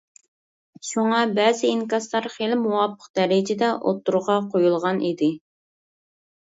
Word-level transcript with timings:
شۇڭا 0.91 1.19
بەزى 1.39 1.67
ئىنكاسلار 1.73 2.29
خىلى 2.37 2.57
مۇۋاپىق 2.63 3.13
دەرىجىدە 3.21 3.71
ئۇتتۇرغا 3.85 4.43
قۇيۇلغان 4.57 5.09
ئىدى. 5.11 5.35